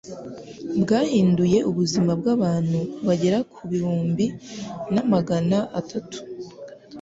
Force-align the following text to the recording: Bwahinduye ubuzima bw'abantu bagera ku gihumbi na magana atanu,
Bwahinduye 0.81 1.59
ubuzima 1.69 2.11
bw'abantu 2.19 2.79
bagera 3.07 3.39
ku 3.53 3.59
gihumbi 3.71 4.25
na 4.93 5.01
magana 5.13 5.57
atanu, 5.79 6.15